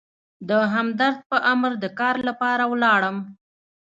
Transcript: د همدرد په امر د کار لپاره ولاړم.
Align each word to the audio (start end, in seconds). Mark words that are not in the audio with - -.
د 0.49 0.51
همدرد 0.73 1.17
په 1.29 1.37
امر 1.51 1.71
د 1.83 1.85
کار 1.99 2.15
لپاره 2.27 2.63
ولاړم. 2.71 3.17